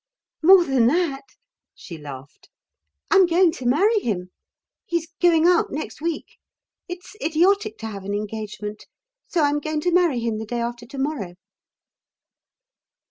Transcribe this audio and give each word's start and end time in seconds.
"More 0.41 0.63
than 0.65 0.87
that," 0.87 1.25
she 1.75 1.99
laughed. 1.99 2.49
"I'm 3.11 3.27
going 3.27 3.51
to 3.51 3.67
marry 3.67 3.99
him. 3.99 4.31
He's 4.87 5.07
going 5.21 5.45
out 5.45 5.67
next 5.69 6.01
week. 6.01 6.39
It's 6.87 7.15
idiotic 7.21 7.77
to 7.77 7.85
have 7.85 8.03
an 8.03 8.15
engagement. 8.15 8.87
So 9.27 9.43
I'm 9.43 9.59
going 9.59 9.81
to 9.81 9.91
marry 9.93 10.19
him 10.19 10.39
the 10.39 10.47
day 10.47 10.59
after 10.59 10.87
to 10.87 10.97
morrow." 10.97 11.35